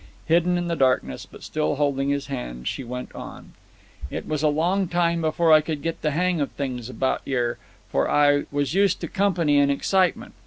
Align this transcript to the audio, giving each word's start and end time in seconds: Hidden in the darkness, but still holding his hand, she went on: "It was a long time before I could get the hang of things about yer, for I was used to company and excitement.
Hidden 0.25 0.57
in 0.57 0.67
the 0.67 0.75
darkness, 0.75 1.27
but 1.31 1.43
still 1.43 1.75
holding 1.75 2.09
his 2.09 2.25
hand, 2.25 2.67
she 2.67 2.83
went 2.83 3.13
on: 3.13 3.51
"It 4.09 4.27
was 4.27 4.41
a 4.41 4.47
long 4.47 4.87
time 4.87 5.21
before 5.21 5.53
I 5.53 5.61
could 5.61 5.83
get 5.83 6.01
the 6.01 6.09
hang 6.09 6.41
of 6.41 6.49
things 6.53 6.89
about 6.89 7.21
yer, 7.23 7.59
for 7.91 8.09
I 8.09 8.45
was 8.51 8.73
used 8.73 8.99
to 9.01 9.07
company 9.07 9.59
and 9.59 9.69
excitement. 9.69 10.33